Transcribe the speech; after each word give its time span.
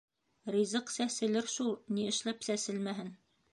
—Ризыҡ 0.55 0.89
сәселер 0.93 1.51
шул, 1.57 1.69
ни 1.99 2.09
эшләп 2.15 2.43
сәселмәһен. 2.51 3.15